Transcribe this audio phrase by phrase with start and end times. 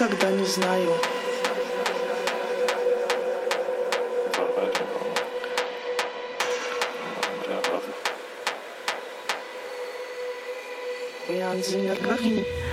[0.00, 0.94] Никогда не знаю.
[11.28, 12.36] Янзинер Гахин.
[12.36, 12.69] Никогда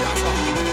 [0.00, 0.69] 下场。